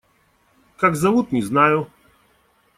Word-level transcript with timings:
Как 0.77 0.95
зовут, 0.95 1.31
не 1.31 1.43
знаю. 1.43 1.87